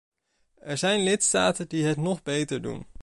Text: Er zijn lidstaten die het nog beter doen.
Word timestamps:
Er 0.59 0.77
zijn 0.77 1.03
lidstaten 1.03 1.67
die 1.67 1.85
het 1.85 1.97
nog 1.97 2.23
beter 2.23 2.61
doen. 2.61 2.85